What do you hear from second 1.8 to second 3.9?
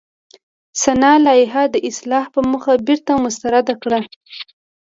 اصلاح په موخه بېرته مسترده